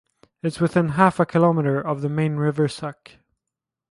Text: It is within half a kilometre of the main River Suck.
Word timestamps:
It 0.41 0.47
is 0.47 0.59
within 0.59 0.89
half 0.97 1.19
a 1.19 1.27
kilometre 1.27 1.79
of 1.79 2.01
the 2.01 2.09
main 2.09 2.37
River 2.37 2.67
Suck. 2.67 3.11